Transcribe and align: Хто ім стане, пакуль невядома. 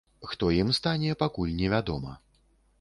Хто 0.29 0.47
ім 0.59 0.71
стане, 0.77 1.13
пакуль 1.21 1.55
невядома. 1.61 2.19